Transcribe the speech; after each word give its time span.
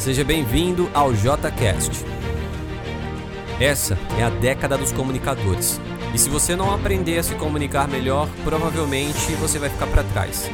Seja 0.00 0.24
bem-vindo 0.24 0.90
ao 0.94 1.12
JCast. 1.12 2.06
Essa 3.60 3.98
é 4.18 4.22
a 4.22 4.30
década 4.30 4.78
dos 4.78 4.92
comunicadores. 4.92 5.78
E 6.14 6.18
se 6.18 6.30
você 6.30 6.56
não 6.56 6.72
aprender 6.74 7.18
a 7.18 7.22
se 7.22 7.34
comunicar 7.34 7.86
melhor, 7.86 8.26
provavelmente 8.42 9.30
você 9.32 9.58
vai 9.58 9.68
ficar 9.68 9.86
para 9.88 10.02
trás. 10.02 10.50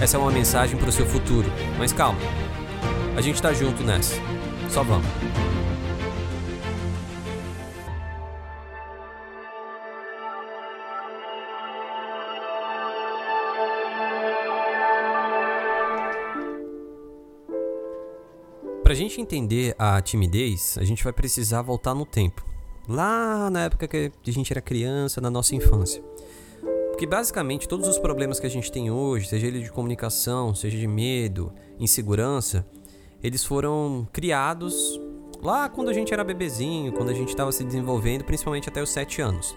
Essa 0.00 0.16
é 0.16 0.20
uma 0.20 0.30
mensagem 0.30 0.78
para 0.78 0.88
o 0.88 0.92
seu 0.92 1.04
futuro. 1.04 1.50
Mas 1.76 1.92
calma, 1.92 2.20
a 3.16 3.20
gente 3.20 3.42
tá 3.42 3.52
junto 3.52 3.82
nessa. 3.82 4.14
Só 4.70 4.84
vamos. 4.84 5.08
Pra 18.92 18.98
gente 18.98 19.22
entender 19.22 19.74
a 19.78 20.02
timidez, 20.02 20.76
a 20.78 20.84
gente 20.84 21.02
vai 21.02 21.14
precisar 21.14 21.62
voltar 21.62 21.94
no 21.94 22.04
tempo. 22.04 22.44
Lá 22.86 23.48
na 23.48 23.64
época 23.64 23.88
que 23.88 24.12
a 24.26 24.30
gente 24.30 24.52
era 24.52 24.60
criança, 24.60 25.18
na 25.18 25.30
nossa 25.30 25.56
infância. 25.56 26.04
Porque 26.90 27.06
basicamente 27.06 27.66
todos 27.66 27.88
os 27.88 27.98
problemas 27.98 28.38
que 28.38 28.46
a 28.46 28.50
gente 28.50 28.70
tem 28.70 28.90
hoje, 28.90 29.28
seja 29.28 29.46
ele 29.46 29.62
de 29.62 29.72
comunicação, 29.72 30.54
seja 30.54 30.76
de 30.76 30.86
medo, 30.86 31.54
insegurança, 31.80 32.66
eles 33.22 33.42
foram 33.42 34.06
criados 34.12 35.00
lá 35.42 35.70
quando 35.70 35.88
a 35.88 35.94
gente 35.94 36.12
era 36.12 36.22
bebezinho, 36.22 36.92
quando 36.92 37.08
a 37.08 37.14
gente 37.14 37.30
estava 37.30 37.50
se 37.50 37.64
desenvolvendo, 37.64 38.24
principalmente 38.24 38.68
até 38.68 38.82
os 38.82 38.90
7 38.90 39.22
anos. 39.22 39.56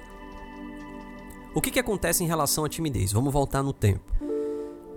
O 1.54 1.59
que, 1.59 1.71
que 1.71 1.79
acontece 1.79 2.23
em 2.23 2.27
relação 2.27 2.63
à 2.63 2.70
timidez? 2.70 3.12
Vamos 3.12 3.34
voltar 3.34 3.62
no 3.62 3.73
tempo. 3.73 4.13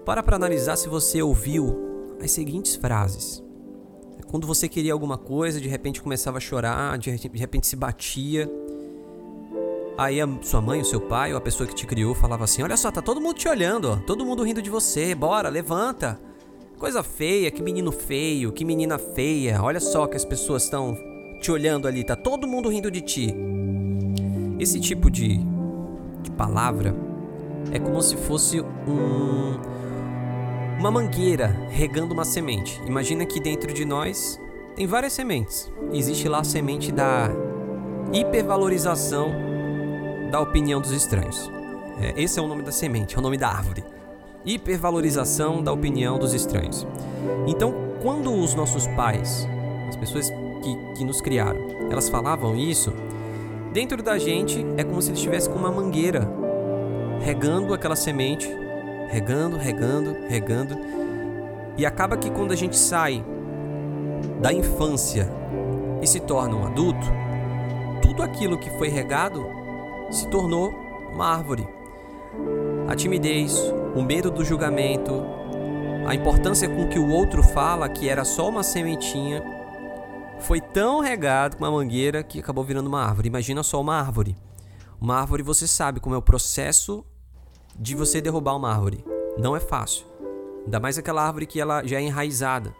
Para 0.04 0.22
para 0.22 0.36
analisar 0.36 0.76
se 0.76 0.88
você 0.88 1.20
ouviu 1.20 2.16
as 2.22 2.30
seguintes 2.30 2.76
frases. 2.76 3.47
Quando 4.28 4.46
você 4.46 4.68
queria 4.68 4.92
alguma 4.92 5.16
coisa, 5.16 5.60
de 5.60 5.68
repente 5.68 6.02
começava 6.02 6.36
a 6.36 6.40
chorar, 6.40 6.98
de 6.98 7.10
repente 7.10 7.66
se 7.66 7.74
batia. 7.74 8.50
Aí 9.96 10.20
a 10.20 10.28
sua 10.42 10.60
mãe, 10.60 10.80
o 10.80 10.84
seu 10.84 11.00
pai, 11.00 11.32
ou 11.32 11.38
a 11.38 11.40
pessoa 11.40 11.66
que 11.66 11.74
te 11.74 11.86
criou 11.86 12.14
falava 12.14 12.44
assim: 12.44 12.62
Olha 12.62 12.76
só, 12.76 12.90
tá 12.90 13.00
todo 13.00 13.20
mundo 13.20 13.34
te 13.34 13.48
olhando, 13.48 13.90
ó, 13.90 13.96
todo 13.96 14.24
mundo 14.24 14.44
rindo 14.44 14.60
de 14.60 14.70
você, 14.70 15.14
bora, 15.14 15.48
levanta. 15.48 16.20
Coisa 16.78 17.02
feia, 17.02 17.50
que 17.50 17.60
menino 17.62 17.90
feio, 17.90 18.52
que 18.52 18.64
menina 18.64 18.98
feia. 18.98 19.60
Olha 19.62 19.80
só 19.80 20.06
que 20.06 20.16
as 20.16 20.24
pessoas 20.24 20.64
estão 20.64 20.96
te 21.40 21.50
olhando 21.50 21.88
ali, 21.88 22.04
tá 22.04 22.14
todo 22.14 22.46
mundo 22.46 22.68
rindo 22.68 22.90
de 22.90 23.00
ti. 23.00 23.34
Esse 24.60 24.78
tipo 24.78 25.10
de, 25.10 25.40
de 26.22 26.30
palavra 26.36 26.94
é 27.72 27.78
como 27.78 28.00
se 28.02 28.16
fosse 28.16 28.60
um 28.60 29.58
uma 30.78 30.92
mangueira 30.92 31.56
regando 31.70 32.14
uma 32.14 32.24
semente. 32.24 32.80
Imagina 32.86 33.26
que 33.26 33.40
dentro 33.40 33.72
de 33.72 33.84
nós 33.84 34.40
tem 34.76 34.86
várias 34.86 35.12
sementes. 35.12 35.72
Existe 35.92 36.28
lá 36.28 36.38
a 36.38 36.44
semente 36.44 36.92
da 36.92 37.30
hipervalorização 38.12 39.32
da 40.30 40.40
opinião 40.40 40.80
dos 40.80 40.92
estranhos. 40.92 41.50
É, 42.00 42.22
esse 42.22 42.38
é 42.38 42.42
o 42.42 42.46
nome 42.46 42.62
da 42.62 42.70
semente, 42.70 43.16
é 43.16 43.18
o 43.18 43.22
nome 43.22 43.36
da 43.36 43.48
árvore. 43.48 43.84
Hipervalorização 44.46 45.62
da 45.62 45.72
opinião 45.72 46.16
dos 46.16 46.32
estranhos. 46.32 46.86
Então, 47.46 47.74
quando 48.00 48.32
os 48.32 48.54
nossos 48.54 48.86
pais, 48.88 49.48
as 49.88 49.96
pessoas 49.96 50.30
que, 50.30 50.94
que 50.96 51.04
nos 51.04 51.20
criaram, 51.20 51.58
elas 51.90 52.08
falavam 52.08 52.54
isso, 52.56 52.92
dentro 53.72 54.00
da 54.00 54.16
gente 54.16 54.64
é 54.76 54.84
como 54.84 55.02
se 55.02 55.10
eles 55.10 55.18
estivessem 55.18 55.52
com 55.52 55.58
uma 55.58 55.72
mangueira 55.72 56.30
regando 57.20 57.74
aquela 57.74 57.96
semente 57.96 58.48
regando, 59.08 59.56
regando, 59.56 60.16
regando. 60.28 60.78
E 61.76 61.86
acaba 61.86 62.16
que 62.16 62.30
quando 62.30 62.52
a 62.52 62.56
gente 62.56 62.76
sai 62.76 63.24
da 64.40 64.52
infância 64.52 65.28
e 66.02 66.06
se 66.06 66.20
torna 66.20 66.54
um 66.54 66.66
adulto, 66.66 67.06
tudo 68.02 68.22
aquilo 68.22 68.58
que 68.58 68.70
foi 68.78 68.88
regado 68.88 69.44
se 70.10 70.28
tornou 70.28 70.72
uma 71.12 71.26
árvore. 71.26 71.68
A 72.88 72.94
timidez, 72.94 73.58
o 73.94 74.02
medo 74.02 74.30
do 74.30 74.44
julgamento, 74.44 75.12
a 76.06 76.14
importância 76.14 76.68
com 76.68 76.88
que 76.88 76.98
o 76.98 77.10
outro 77.10 77.42
fala 77.42 77.88
que 77.88 78.08
era 78.08 78.24
só 78.24 78.48
uma 78.48 78.62
sementinha, 78.62 79.42
foi 80.40 80.60
tão 80.60 81.00
regado 81.00 81.56
com 81.56 81.64
uma 81.64 81.70
mangueira 81.70 82.22
que 82.22 82.38
acabou 82.38 82.64
virando 82.64 82.86
uma 82.86 83.02
árvore. 83.02 83.28
Imagina 83.28 83.62
só 83.62 83.80
uma 83.80 83.98
árvore. 83.98 84.36
Uma 85.00 85.16
árvore 85.16 85.42
você 85.42 85.66
sabe 85.66 86.00
como 86.00 86.14
é 86.14 86.18
o 86.18 86.22
processo 86.22 87.04
de 87.78 87.94
você 87.94 88.20
derrubar 88.20 88.56
uma 88.56 88.70
árvore. 88.70 89.04
Não 89.38 89.54
é 89.54 89.60
fácil. 89.60 90.04
Ainda 90.64 90.80
mais 90.80 90.98
aquela 90.98 91.24
árvore 91.24 91.46
que 91.46 91.60
ela 91.60 91.86
já 91.86 91.98
é 91.98 92.02
enraizada. 92.02 92.74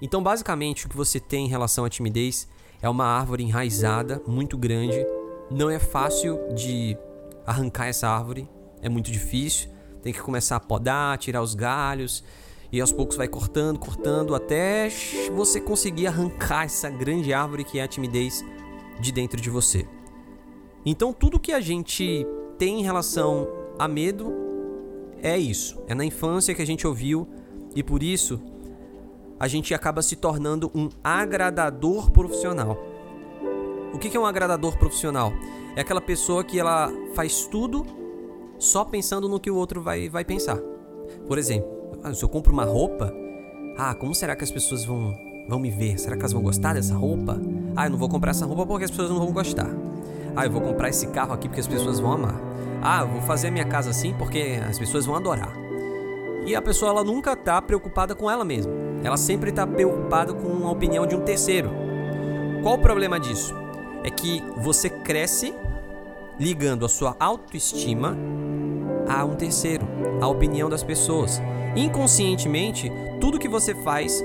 Então, 0.00 0.22
basicamente, 0.22 0.86
o 0.86 0.88
que 0.88 0.96
você 0.96 1.20
tem 1.20 1.46
em 1.46 1.48
relação 1.48 1.84
à 1.84 1.88
timidez 1.88 2.48
é 2.82 2.88
uma 2.88 3.04
árvore 3.04 3.44
enraizada, 3.44 4.20
muito 4.26 4.58
grande. 4.58 5.06
Não 5.50 5.70
é 5.70 5.78
fácil 5.78 6.38
de 6.54 6.98
arrancar 7.46 7.86
essa 7.86 8.08
árvore, 8.08 8.48
é 8.80 8.88
muito 8.88 9.10
difícil. 9.10 9.70
Tem 10.02 10.12
que 10.12 10.20
começar 10.20 10.56
a 10.56 10.60
podar, 10.60 11.16
tirar 11.18 11.40
os 11.40 11.54
galhos 11.54 12.24
e 12.72 12.80
aos 12.80 12.90
poucos 12.90 13.16
vai 13.16 13.28
cortando, 13.28 13.78
cortando 13.78 14.34
até 14.34 14.88
você 15.32 15.60
conseguir 15.60 16.08
arrancar 16.08 16.64
essa 16.64 16.90
grande 16.90 17.32
árvore 17.32 17.62
que 17.62 17.78
é 17.78 17.82
a 17.82 17.88
timidez 17.88 18.44
de 18.98 19.12
dentro 19.12 19.40
de 19.40 19.48
você. 19.48 19.86
Então, 20.84 21.12
tudo 21.12 21.38
que 21.38 21.52
a 21.52 21.60
gente 21.60 22.26
tem 22.58 22.80
em 22.80 22.82
relação 22.82 23.46
a 23.82 23.88
medo 23.88 24.32
é 25.20 25.36
isso. 25.36 25.82
É 25.88 25.94
na 25.94 26.04
infância 26.04 26.54
que 26.54 26.62
a 26.62 26.66
gente 26.66 26.86
ouviu 26.86 27.26
e 27.74 27.82
por 27.82 28.00
isso 28.00 28.40
a 29.40 29.48
gente 29.48 29.74
acaba 29.74 30.00
se 30.02 30.14
tornando 30.14 30.70
um 30.72 30.88
agradador 31.02 32.12
profissional. 32.12 32.78
O 33.92 33.98
que 33.98 34.16
é 34.16 34.20
um 34.20 34.24
agradador 34.24 34.78
profissional? 34.78 35.32
É 35.74 35.80
aquela 35.80 36.00
pessoa 36.00 36.44
que 36.44 36.60
ela 36.60 36.92
faz 37.12 37.44
tudo 37.46 37.84
só 38.56 38.84
pensando 38.84 39.28
no 39.28 39.40
que 39.40 39.50
o 39.50 39.56
outro 39.56 39.82
vai, 39.82 40.08
vai 40.08 40.24
pensar. 40.24 40.58
Por 41.26 41.36
exemplo, 41.36 41.68
ah, 42.04 42.14
se 42.14 42.22
eu 42.22 42.28
compro 42.28 42.52
uma 42.52 42.64
roupa, 42.64 43.12
ah, 43.76 43.96
como 43.96 44.14
será 44.14 44.36
que 44.36 44.44
as 44.44 44.50
pessoas 44.52 44.84
vão, 44.84 45.12
vão 45.48 45.58
me 45.58 45.72
ver? 45.72 45.98
Será 45.98 46.14
que 46.14 46.22
elas 46.22 46.32
vão 46.32 46.42
gostar 46.42 46.74
dessa 46.74 46.94
roupa? 46.94 47.36
Ah, 47.74 47.86
eu 47.86 47.90
não 47.90 47.98
vou 47.98 48.08
comprar 48.08 48.30
essa 48.30 48.46
roupa 48.46 48.64
porque 48.64 48.84
as 48.84 48.92
pessoas 48.92 49.10
não 49.10 49.18
vão 49.18 49.32
gostar. 49.32 49.68
Ah, 50.34 50.46
eu 50.46 50.50
vou 50.50 50.60
comprar 50.60 50.88
esse 50.88 51.06
carro 51.08 51.32
aqui 51.32 51.48
porque 51.48 51.60
as 51.60 51.66
pessoas 51.66 52.00
vão 52.00 52.12
amar. 52.12 52.40
Ah, 52.82 53.04
vou 53.04 53.20
fazer 53.22 53.48
a 53.48 53.50
minha 53.50 53.64
casa 53.64 53.90
assim 53.90 54.14
porque 54.14 54.60
as 54.68 54.78
pessoas 54.78 55.06
vão 55.06 55.14
adorar. 55.14 55.52
E 56.44 56.56
a 56.56 56.62
pessoa 56.62 56.90
ela 56.90 57.04
nunca 57.04 57.34
está 57.34 57.60
preocupada 57.62 58.14
com 58.14 58.30
ela 58.30 58.44
mesma. 58.44 58.72
Ela 59.04 59.16
sempre 59.16 59.50
está 59.50 59.66
preocupada 59.66 60.32
com 60.32 60.66
a 60.66 60.70
opinião 60.70 61.06
de 61.06 61.14
um 61.14 61.20
terceiro. 61.20 61.70
Qual 62.62 62.74
o 62.74 62.78
problema 62.78 63.20
disso? 63.20 63.54
É 64.02 64.10
que 64.10 64.42
você 64.56 64.88
cresce 64.88 65.54
ligando 66.38 66.84
a 66.84 66.88
sua 66.88 67.14
autoestima 67.20 68.16
a 69.08 69.24
um 69.24 69.34
terceiro, 69.34 69.86
a 70.20 70.26
opinião 70.26 70.68
das 70.68 70.82
pessoas. 70.82 71.40
Inconscientemente, 71.76 72.90
tudo 73.20 73.38
que 73.38 73.48
você 73.48 73.74
faz, 73.74 74.22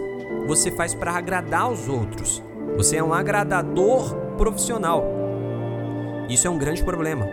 você 0.47 0.72
faz 0.72 0.94
para 0.94 1.12
agradar 1.12 1.72
os 1.72 1.88
outros. 1.88 2.41
Você 2.75 2.97
é 2.97 3.03
um 3.03 3.13
agradador 3.13 4.16
profissional. 4.38 5.16
Isso 6.29 6.47
é 6.47 6.49
um 6.49 6.57
grande 6.57 6.83
problema. 6.83 7.27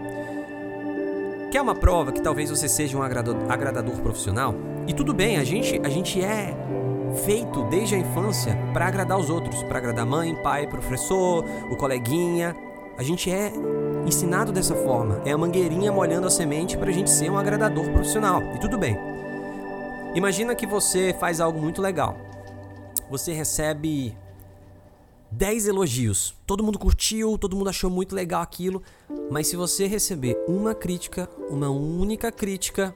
Quer 1.51 1.61
uma 1.61 1.75
prova 1.75 2.13
que 2.13 2.21
talvez 2.21 2.51
você 2.51 2.69
seja 2.69 2.97
um 2.99 3.03
agradador 3.03 4.01
profissional? 4.01 4.55
E 4.87 4.93
tudo 4.93 5.15
bem, 5.15 5.37
a 5.37 5.45
gente, 5.45 5.81
a 5.85 5.89
gente 5.89 6.21
é 6.21 6.55
feito 7.25 7.63
desde 7.65 7.95
a 7.95 7.99
infância 7.99 8.59
para 8.73 8.87
agradar 8.87 9.19
os 9.19 9.31
outros, 9.31 9.63
para 9.63 9.79
agradar 9.79 10.05
mãe, 10.05 10.35
pai, 10.35 10.67
professor, 10.67 11.45
o 11.71 11.77
coleguinha. 11.77 12.57
A 12.99 13.03
gente 13.03 13.31
é 13.31 13.53
ensinado 14.07 14.53
dessa 14.53 14.75
forma. 14.75 15.21
É 15.25 15.33
a 15.33 15.39
mangueirinha 15.39 15.93
molhando 15.93 16.27
a 16.27 16.31
semente 16.31 16.77
para 16.77 16.91
a 16.91 16.93
gente 16.93 17.11
ser 17.11 17.31
um 17.31 17.39
agradador 17.39 17.89
profissional. 17.91 18.43
E 18.55 18.59
tudo 18.59 18.77
bem. 18.77 18.99
Imagina 20.15 20.55
que 20.55 20.67
você 20.67 21.15
faz 21.19 21.41
algo 21.41 21.61
muito 21.61 21.81
legal. 21.81 22.17
Você 23.11 23.33
recebe 23.33 24.17
10 25.37 25.67
elogios. 25.67 26.35
Todo 26.47 26.63
mundo 26.63 26.79
curtiu, 26.79 27.37
todo 27.37 27.57
mundo 27.57 27.69
achou 27.69 27.91
muito 27.91 28.15
legal 28.15 28.41
aquilo. 28.41 28.83
Mas 29.31 29.49
se 29.49 29.57
você 29.57 29.87
receber 29.87 30.39
uma 30.47 30.75
crítica, 30.75 31.29
uma 31.51 31.69
única 31.69 32.31
crítica, 32.31 32.95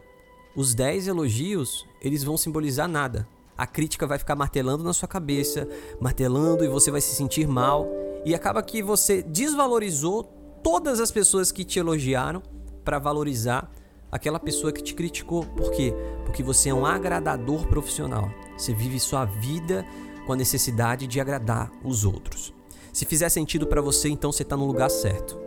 os 0.55 0.75
10 0.75 1.09
elogios, 1.09 1.85
eles 2.01 2.23
vão 2.23 2.37
simbolizar 2.37 2.89
nada. 2.89 3.27
A 3.57 3.67
crítica 3.67 4.07
vai 4.07 4.19
ficar 4.19 4.37
martelando 4.37 4.85
na 4.85 4.93
sua 4.93 5.09
cabeça, 5.09 5.69
martelando 6.01 6.65
e 6.65 6.69
você 6.69 6.93
vai 6.93 7.01
se 7.01 7.15
sentir 7.15 7.49
mal. 7.49 7.89
E 8.25 8.35
acaba 8.35 8.63
que 8.63 8.83
você 8.83 9.21
desvalorizou 9.21 10.23
todas 10.63 11.01
as 11.01 11.11
pessoas 11.11 11.51
que 11.51 11.65
te 11.65 11.81
elogiaram 11.81 12.41
para 12.85 13.01
valorizar 13.01 13.69
aquela 14.13 14.39
pessoa 14.39 14.73
que 14.73 14.83
te 14.83 14.95
criticou. 14.95 15.45
Por 15.45 15.73
quê? 15.73 15.93
Porque 16.25 16.43
você 16.43 16.69
é 16.69 16.75
um 16.75 16.87
agradador 16.87 17.67
profissional. 17.67 18.31
Você 18.57 18.73
vive 18.73 19.01
sua 19.01 19.25
vida 19.25 19.85
com 20.29 20.35
a 20.35 20.37
necessidade 20.37 21.07
de 21.07 21.23
agradar 21.23 21.73
os 21.83 22.05
outros. 22.05 22.53
Se 22.93 23.07
fizer 23.07 23.31
sentido 23.31 23.67
para 23.67 23.81
você, 23.81 24.11
então 24.11 24.31
você 24.31 24.43
está 24.43 24.59
no 24.59 24.67
lugar 24.67 24.91
certo. 24.91 25.41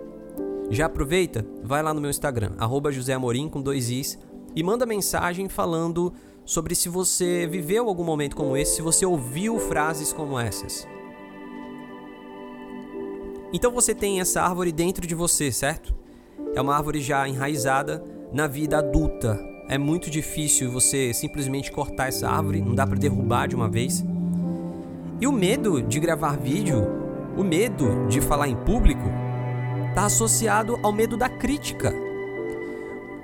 Já 0.71 0.87
aproveita, 0.87 1.45
vai 1.63 1.83
lá 1.83 1.93
no 1.93 2.01
meu 2.01 2.09
Instagram, 2.09 2.53
arroba 2.57 2.91
José 2.91 3.13
Amorim 3.13 3.47
com 3.47 3.61
dois 3.61 3.91
Is, 3.91 4.17
e 4.55 4.63
manda 4.63 4.83
mensagem 4.83 5.47
falando 5.47 6.11
sobre 6.43 6.73
se 6.73 6.89
você 6.89 7.45
viveu 7.45 7.87
algum 7.87 8.03
momento 8.03 8.35
como 8.35 8.57
esse, 8.57 8.77
se 8.77 8.81
você 8.81 9.05
ouviu 9.05 9.59
frases 9.59 10.11
como 10.11 10.39
essas. 10.39 10.87
Então 13.53 13.71
você 13.71 13.93
tem 13.93 14.19
essa 14.19 14.41
árvore 14.41 14.71
dentro 14.71 15.05
de 15.05 15.13
você, 15.13 15.51
certo? 15.51 15.93
É 16.55 16.61
uma 16.61 16.75
árvore 16.75 17.01
já 17.01 17.29
enraizada 17.29 18.03
na 18.33 18.47
vida 18.47 18.79
adulta. 18.79 19.39
É 19.69 19.77
muito 19.77 20.09
difícil 20.09 20.71
você 20.71 21.13
simplesmente 21.13 21.71
cortar 21.71 22.07
essa 22.07 22.27
árvore, 22.27 22.61
não 22.61 22.73
dá 22.73 22.87
para 22.87 22.97
derrubar 22.97 23.47
de 23.47 23.55
uma 23.55 23.69
vez. 23.69 24.03
E 25.21 25.27
o 25.27 25.31
medo 25.31 25.83
de 25.83 25.99
gravar 25.99 26.35
vídeo, 26.35 26.83
o 27.37 27.43
medo 27.43 28.07
de 28.07 28.19
falar 28.19 28.47
em 28.47 28.55
público, 28.55 29.03
está 29.89 30.05
associado 30.05 30.79
ao 30.81 30.91
medo 30.91 31.15
da 31.15 31.29
crítica. 31.29 31.93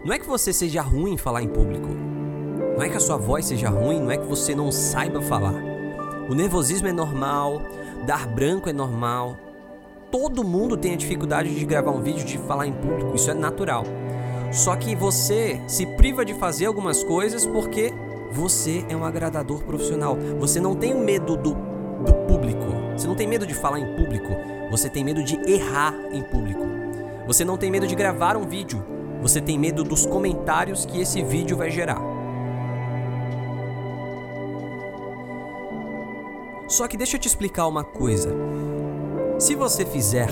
Não 0.05 0.13
é 0.13 0.19
que 0.19 0.27
você 0.27 0.53
seja 0.53 0.83
ruim 0.83 1.13
em 1.13 1.17
falar 1.17 1.41
em 1.41 1.47
público. 1.47 1.87
Não 2.77 2.83
é 2.83 2.87
que 2.87 2.97
a 2.97 2.99
sua 2.99 3.17
voz 3.17 3.47
seja 3.47 3.69
ruim, 3.69 3.99
não 3.99 4.11
é 4.11 4.17
que 4.17 4.27
você 4.27 4.53
não 4.53 4.71
saiba 4.71 5.23
falar. 5.23 5.55
O 6.29 6.35
nervosismo 6.35 6.87
é 6.87 6.93
normal, 6.93 7.63
dar 8.05 8.27
branco 8.27 8.69
é 8.69 8.73
normal. 8.73 9.35
Todo 10.11 10.43
mundo 10.43 10.77
tem 10.77 10.93
a 10.93 10.97
dificuldade 10.97 11.49
de 11.49 11.65
gravar 11.65 11.89
um 11.89 12.03
vídeo, 12.03 12.23
de 12.23 12.37
falar 12.37 12.67
em 12.67 12.73
público, 12.73 13.15
isso 13.15 13.31
é 13.31 13.33
natural. 13.33 13.83
Só 14.51 14.75
que 14.75 14.95
você 14.95 15.59
se 15.65 15.87
priva 15.87 16.23
de 16.23 16.35
fazer 16.35 16.67
algumas 16.67 17.03
coisas 17.03 17.43
porque 17.43 17.91
você 18.31 18.85
é 18.87 18.95
um 18.95 19.03
agradador 19.03 19.63
profissional. 19.63 20.15
Você 20.39 20.59
não 20.59 20.75
tem 20.75 20.93
medo 20.93 21.35
do, 21.35 21.55
tem 23.17 23.27
medo 23.27 23.47
de 23.47 23.53
falar 23.53 23.79
em 23.79 23.95
público. 23.95 24.29
Você 24.69 24.89
tem 24.89 25.03
medo 25.03 25.23
de 25.23 25.35
errar 25.51 25.93
em 26.11 26.21
público. 26.21 26.61
Você 27.25 27.43
não 27.43 27.57
tem 27.57 27.71
medo 27.71 27.87
de 27.87 27.95
gravar 27.95 28.37
um 28.37 28.47
vídeo. 28.47 28.85
Você 29.21 29.41
tem 29.41 29.57
medo 29.57 29.83
dos 29.83 30.05
comentários 30.05 30.85
que 30.85 31.01
esse 31.01 31.23
vídeo 31.23 31.57
vai 31.57 31.71
gerar. 31.71 31.99
Só 36.69 36.87
que 36.87 36.95
deixa 36.95 37.15
eu 37.15 37.19
te 37.19 37.27
explicar 37.27 37.67
uma 37.67 37.83
coisa. 37.83 38.29
Se 39.39 39.55
você 39.55 39.85
fizer 39.85 40.29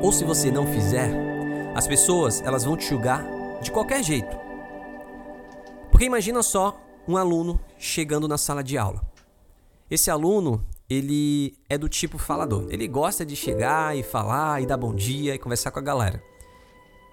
ou 0.00 0.10
se 0.12 0.24
você 0.24 0.50
não 0.50 0.66
fizer, 0.66 1.10
as 1.74 1.86
pessoas, 1.86 2.40
elas 2.42 2.64
vão 2.64 2.76
te 2.76 2.88
julgar 2.88 3.24
de 3.60 3.70
qualquer 3.70 4.02
jeito. 4.02 4.36
Porque 5.90 6.06
imagina 6.06 6.42
só 6.42 6.80
um 7.06 7.16
aluno 7.16 7.60
chegando 7.78 8.26
na 8.26 8.38
sala 8.38 8.62
de 8.62 8.78
aula. 8.78 9.02
Esse 9.90 10.10
aluno, 10.10 10.64
ele 10.92 11.56
é 11.68 11.78
do 11.78 11.88
tipo 11.88 12.18
falador. 12.18 12.66
Ele 12.68 12.86
gosta 12.86 13.24
de 13.24 13.34
chegar 13.34 13.96
e 13.96 14.02
falar 14.02 14.62
e 14.62 14.66
dar 14.66 14.76
bom 14.76 14.94
dia 14.94 15.34
e 15.34 15.38
conversar 15.38 15.70
com 15.70 15.78
a 15.78 15.82
galera. 15.82 16.22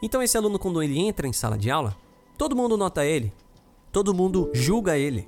Então 0.02 0.22
esse 0.22 0.38
aluno 0.38 0.60
quando 0.60 0.81
ele 0.84 1.00
entra 1.00 1.28
em 1.28 1.34
sala 1.34 1.58
de 1.58 1.72
aula, 1.72 1.96
todo 2.38 2.56
mundo 2.56 2.78
nota 2.78 3.06
ele. 3.06 3.31
Todo 3.92 4.14
mundo 4.14 4.50
julga 4.54 4.98
ele. 4.98 5.28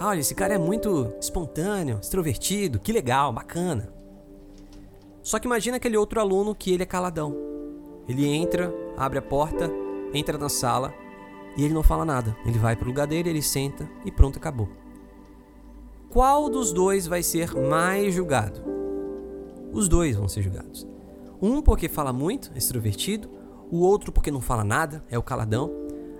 Olha, 0.00 0.20
esse 0.20 0.34
cara 0.34 0.54
é 0.54 0.58
muito 0.58 1.12
espontâneo, 1.20 1.98
extrovertido, 2.00 2.78
que 2.78 2.92
legal, 2.92 3.32
bacana. 3.32 3.92
Só 5.22 5.38
que 5.38 5.46
imagina 5.46 5.76
aquele 5.76 5.96
outro 5.96 6.20
aluno 6.20 6.54
que 6.54 6.72
ele 6.72 6.84
é 6.84 6.86
caladão. 6.86 7.36
Ele 8.08 8.26
entra, 8.26 8.72
abre 8.96 9.18
a 9.18 9.22
porta, 9.22 9.70
entra 10.14 10.38
na 10.38 10.48
sala 10.48 10.94
e 11.56 11.64
ele 11.64 11.74
não 11.74 11.82
fala 11.82 12.04
nada. 12.04 12.36
Ele 12.46 12.58
vai 12.58 12.76
para 12.76 12.84
o 12.84 12.88
lugar 12.88 13.06
dele, 13.06 13.28
ele 13.28 13.42
senta 13.42 13.90
e 14.04 14.12
pronto, 14.12 14.38
acabou. 14.38 14.68
Qual 16.10 16.48
dos 16.48 16.72
dois 16.72 17.06
vai 17.06 17.22
ser 17.22 17.54
mais 17.54 18.14
julgado? 18.14 18.62
Os 19.70 19.88
dois 19.88 20.16
vão 20.16 20.26
ser 20.26 20.40
julgados. 20.40 20.88
Um 21.40 21.60
porque 21.60 21.86
fala 21.86 22.14
muito, 22.14 22.50
extrovertido, 22.56 23.28
o 23.70 23.80
outro 23.80 24.10
porque 24.10 24.30
não 24.30 24.40
fala 24.40 24.64
nada, 24.64 25.04
é 25.10 25.18
o 25.18 25.22
caladão. 25.22 25.70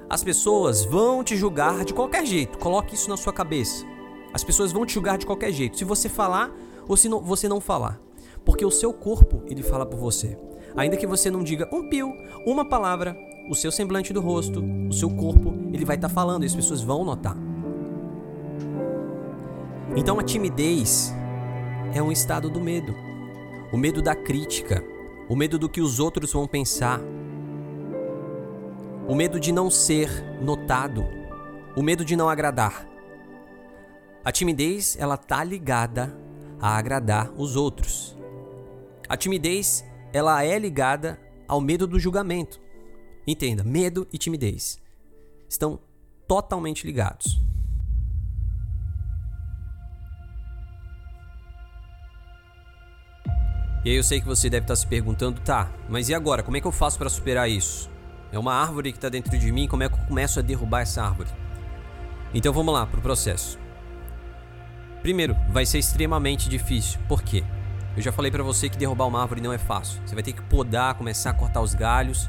As 0.09 0.23
pessoas 0.23 0.85
vão 0.85 1.25
te 1.25 1.39
julgar 1.39 1.87
de 1.87 1.95
qualquer 1.95 2.27
jeito, 2.27 2.59
coloque 2.59 2.95
isso 2.95 3.09
na 3.09 3.17
sua 3.17 3.33
cabeça. 3.33 3.87
As 4.35 4.45
pessoas 4.45 4.73
vão 4.73 4.85
te 4.85 4.93
julgar 4.93 5.17
de 5.17 5.25
qualquer 5.25 5.53
jeito, 5.53 5.79
se 5.79 5.85
você 5.85 6.07
falar 6.07 6.55
ou 6.87 6.95
se 6.95 7.09
não, 7.09 7.23
você 7.23 7.49
não 7.49 7.59
falar. 7.59 7.99
Porque 8.45 8.67
o 8.67 8.71
seu 8.71 8.93
corpo, 8.93 9.43
ele 9.47 9.63
fala 9.63 9.87
por 9.87 9.99
você. 9.99 10.39
Ainda 10.77 10.99
que 10.99 11.07
você 11.07 11.31
não 11.31 11.43
diga 11.43 11.67
um 11.73 11.89
pio, 11.89 12.13
uma 12.47 12.69
palavra, 12.69 13.17
o 13.49 13.55
seu 13.55 13.73
semblante 13.73 14.13
do 14.13 14.21
rosto, 14.21 14.63
o 14.63 14.93
seu 14.93 15.09
corpo, 15.09 15.55
ele 15.73 15.87
vai 15.87 15.97
estar 15.97 16.09
tá 16.09 16.15
falando 16.15 16.43
e 16.43 16.47
as 16.47 16.55
pessoas 16.55 16.83
vão 16.83 17.07
notar. 17.07 17.48
Então 19.99 20.21
a 20.21 20.23
timidez 20.23 21.13
é 21.93 22.01
um 22.01 22.13
estado 22.13 22.49
do 22.49 22.61
medo. 22.61 22.95
O 23.73 23.77
medo 23.77 24.01
da 24.01 24.15
crítica, 24.15 24.81
o 25.29 25.35
medo 25.35 25.59
do 25.59 25.69
que 25.69 25.81
os 25.81 25.99
outros 25.99 26.33
vão 26.33 26.47
pensar, 26.47 27.01
o 29.09 29.15
medo 29.17 29.41
de 29.41 29.51
não 29.51 29.69
ser 29.69 30.09
notado, 30.41 31.05
o 31.77 31.83
medo 31.83 32.05
de 32.05 32.15
não 32.15 32.29
agradar. 32.29 32.89
A 34.25 34.31
timidez, 34.31 34.97
ela 35.01 35.17
tá 35.17 35.43
ligada 35.43 36.17
a 36.61 36.79
agradar 36.79 37.33
os 37.37 37.57
outros. 37.57 38.17
A 39.09 39.17
timidez 39.17 39.85
ela 40.13 40.45
é 40.45 40.57
ligada 40.61 41.19
ao 41.49 41.61
medo 41.61 41.89
do 41.89 41.99
julgamento. 41.99 42.61
Entenda, 43.27 43.65
medo 43.65 44.07
e 44.13 44.17
timidez 44.17 44.81
estão 45.49 45.81
totalmente 46.29 46.87
ligados. 46.87 47.48
E 53.85 53.91
aí 53.91 53.97
eu 53.97 54.03
sei 54.03 54.21
que 54.21 54.27
você 54.27 54.51
deve 54.51 54.65
estar 54.65 54.77
se 54.77 54.87
perguntando, 54.87 55.41
tá, 55.41 55.71
mas 55.89 56.09
e 56.09 56.15
agora? 56.15 56.43
Como 56.43 56.57
é 56.57 56.61
que 56.61 56.67
eu 56.67 56.73
faço 56.73 56.99
para 56.99 57.09
superar 57.09 57.49
isso? 57.49 57.89
É 58.33 58.39
uma 58.39 58.53
árvore 58.53 58.93
que 58.93 58.99
está 58.99 59.09
dentro 59.09 59.39
de 59.39 59.53
mim, 59.53 59.69
como 59.69 59.83
é 59.83 59.89
que 59.89 59.95
eu 59.95 60.05
começo 60.07 60.39
a 60.39 60.43
derrubar 60.43 60.81
essa 60.81 61.03
árvore? 61.03 61.29
Então 62.35 62.53
vamos 62.53 62.75
lá 62.75 62.87
para 62.87 62.99
o 62.99 63.03
processo. 63.03 63.59
Primeiro, 65.01 65.37
vai 65.51 65.65
ser 65.65 65.79
extremamente 65.79 66.49
difícil. 66.49 66.99
Por 67.09 67.23
quê? 67.23 67.45
Eu 67.97 68.03
já 68.03 68.13
falei 68.13 68.31
para 68.31 68.43
você 68.43 68.69
que 68.69 68.77
derrubar 68.77 69.07
uma 69.07 69.23
árvore 69.23 69.41
não 69.41 69.53
é 69.53 69.59
fácil. 69.59 70.01
Você 70.05 70.15
vai 70.15 70.23
ter 70.23 70.33
que 70.33 70.43
podar, 70.43 70.95
começar 70.95 71.31
a 71.31 71.35
cortar 71.35 71.61
os 71.61 71.75
galhos 71.75 72.29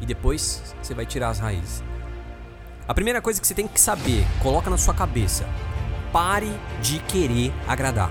e 0.00 0.06
depois 0.06 0.74
você 0.82 0.92
vai 0.92 1.06
tirar 1.06 1.30
as 1.30 1.38
raízes. 1.38 1.82
A 2.86 2.94
primeira 2.94 3.22
coisa 3.22 3.40
que 3.40 3.46
você 3.46 3.54
tem 3.54 3.68
que 3.68 3.80
saber, 3.80 4.26
coloca 4.42 4.68
na 4.68 4.78
sua 4.78 4.94
cabeça. 4.94 5.46
Pare 6.12 6.50
de 6.82 6.98
querer 7.00 7.52
agradar. 7.66 8.10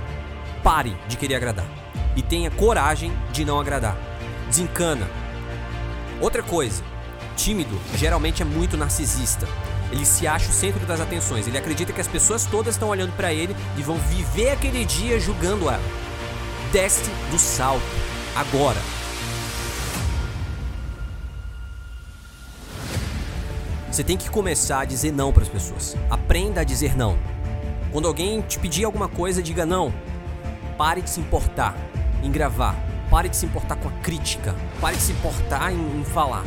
Pare 0.64 0.98
de 1.08 1.18
querer 1.18 1.36
agradar. 1.36 1.87
E 2.18 2.22
tenha 2.24 2.50
coragem 2.50 3.14
de 3.32 3.46
não 3.46 3.60
agradar. 3.60 3.96
Desencana. 4.50 5.08
Outra 6.20 6.42
coisa, 6.42 6.84
tímido 7.36 7.80
geralmente 7.96 8.42
é 8.42 8.46
muito 8.46 8.76
narcisista. 8.76 9.48
Ele 9.92 10.04
se 10.04 10.26
acha 10.26 10.50
o 10.50 10.52
centro 10.52 10.84
das 10.88 11.00
atenções. 11.00 11.48
Ele 11.48 11.60
acredita 11.60 11.94
que 11.94 12.02
as 12.02 12.08
pessoas 12.08 12.44
todas 12.44 12.74
estão 12.74 12.90
olhando 12.90 13.16
para 13.16 13.32
ele 13.32 13.56
e 13.78 13.84
vão 13.84 13.98
viver 13.98 14.50
aquele 14.50 14.84
dia 14.84 15.20
julgando 15.20 15.70
ela. 15.70 15.80
Desce 16.72 17.12
do 17.30 17.38
salto. 17.38 17.86
Agora. 18.36 18.80
Você 23.92 24.04
tem 24.04 24.18
que 24.18 24.30
começar 24.30 24.80
a 24.80 24.86
dizer 24.86 25.12
não 25.12 25.32
para 25.32 25.44
as 25.44 25.50
pessoas. 25.50 25.96
Aprenda 26.10 26.62
a 26.62 26.64
dizer 26.64 26.98
não. 26.98 27.16
Quando 27.92 28.08
alguém 28.08 28.42
te 28.42 28.58
pedir 28.58 28.86
alguma 28.86 29.08
coisa, 29.08 29.42
diga 29.42 29.68
não. 29.68 29.94
Pare 30.78 31.02
de 31.02 31.10
se 31.12 31.20
importar 31.20 31.76
em 32.24 32.32
gravar. 32.32 32.76
Pare 33.10 33.30
de 33.30 33.38
se 33.38 33.46
importar 33.46 33.76
com 33.78 33.88
a 33.88 33.92
crítica. 34.02 34.56
Pare 34.82 34.96
de 34.98 35.02
se 35.02 35.12
importar 35.12 35.72
em, 35.72 36.00
em 36.00 36.04
falar. 36.04 36.44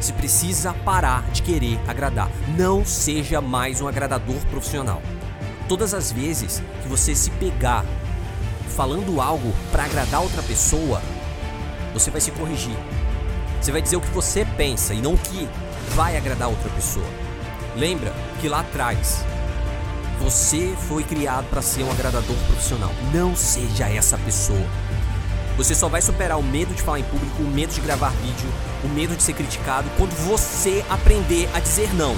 Você 0.00 0.12
precisa 0.12 0.74
parar 0.84 1.22
de 1.30 1.42
querer 1.42 1.80
agradar. 1.88 2.30
Não 2.56 2.84
seja 2.84 3.40
mais 3.40 3.80
um 3.80 3.88
agradador 3.88 4.36
profissional. 4.50 5.00
Todas 5.68 5.94
as 5.94 6.12
vezes 6.12 6.62
que 6.82 6.88
você 6.88 7.14
se 7.14 7.30
pegar 7.30 7.84
falando 8.76 9.20
algo 9.20 9.52
para 9.70 9.84
agradar 9.84 10.20
outra 10.20 10.42
pessoa, 10.42 11.00
você 11.92 12.10
vai 12.10 12.20
se 12.20 12.30
corrigir. 12.32 12.76
Você 13.60 13.72
vai 13.72 13.80
dizer 13.80 13.96
o 13.96 14.00
que 14.00 14.10
você 14.10 14.44
pensa 14.44 14.92
e 14.92 15.00
não 15.00 15.14
o 15.14 15.18
que 15.18 15.48
vai 15.94 16.16
agradar 16.16 16.48
outra 16.48 16.68
pessoa. 16.70 17.06
Lembra 17.76 18.12
que 18.40 18.48
lá 18.48 18.60
atrás 18.60 19.24
você 20.20 20.74
foi 20.88 21.02
criado 21.02 21.48
para 21.48 21.62
ser 21.62 21.82
um 21.82 21.90
agradador 21.90 22.36
profissional. 22.46 22.90
Não 23.12 23.34
seja 23.34 23.88
essa 23.88 24.18
pessoa. 24.18 24.66
Você 25.56 25.74
só 25.74 25.88
vai 25.88 26.02
superar 26.02 26.38
o 26.38 26.42
medo 26.42 26.74
de 26.74 26.82
falar 26.82 26.98
em 26.98 27.04
público, 27.04 27.42
o 27.42 27.46
medo 27.46 27.72
de 27.72 27.80
gravar 27.80 28.10
vídeo, 28.10 28.52
o 28.82 28.88
medo 28.88 29.16
de 29.16 29.22
ser 29.22 29.34
criticado 29.34 29.88
quando 29.96 30.10
você 30.26 30.84
aprender 30.90 31.48
a 31.54 31.60
dizer 31.60 31.94
não. 31.94 32.16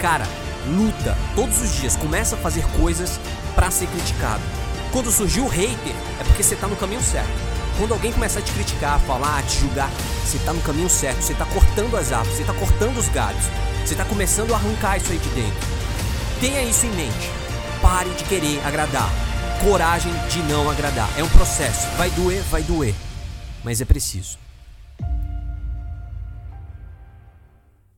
Cara, 0.00 0.26
luta 0.66 1.16
todos 1.36 1.62
os 1.62 1.74
dias, 1.76 1.94
começa 1.94 2.34
a 2.34 2.38
fazer 2.38 2.64
coisas 2.76 3.20
para 3.54 3.70
ser 3.70 3.86
criticado. 3.86 4.42
Quando 4.90 5.12
surgiu 5.12 5.44
o 5.44 5.48
hater, 5.48 5.94
é 6.20 6.24
porque 6.24 6.42
você 6.42 6.56
tá 6.56 6.66
no 6.66 6.74
caminho 6.74 7.00
certo. 7.00 7.30
Quando 7.78 7.94
alguém 7.94 8.12
começar 8.12 8.40
a 8.40 8.42
te 8.42 8.52
criticar, 8.52 8.98
falar, 9.00 9.42
te 9.44 9.60
julgar, 9.60 9.90
você 10.24 10.38
tá 10.40 10.52
no 10.52 10.60
caminho 10.60 10.90
certo, 10.90 11.22
você 11.22 11.34
tá 11.34 11.46
cortando 11.46 11.96
as 11.96 12.12
árvores, 12.12 12.36
você 12.36 12.44
tá 12.44 12.52
cortando 12.52 12.98
os 12.98 13.08
galhos, 13.08 13.44
você 13.84 13.94
tá 13.94 14.04
começando 14.04 14.52
a 14.52 14.56
arrancar 14.56 14.96
isso 14.96 15.12
aí 15.12 15.18
de 15.18 15.28
dentro. 15.30 15.68
Tenha 16.40 16.62
isso 16.64 16.84
em 16.84 16.90
mente. 16.90 17.30
Pare 17.80 18.10
de 18.10 18.24
querer 18.24 18.60
agradar. 18.66 19.31
Coragem 19.62 20.12
de 20.28 20.42
não 20.52 20.68
agradar. 20.68 21.08
É 21.16 21.22
um 21.22 21.28
processo. 21.28 21.86
Vai 21.96 22.10
doer, 22.10 22.42
vai 22.50 22.64
doer. 22.64 22.96
Mas 23.62 23.80
é 23.80 23.84
preciso. 23.84 24.41